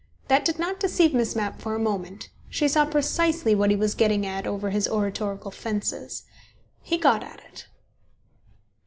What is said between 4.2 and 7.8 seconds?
at over his oratorical fences. He got at it.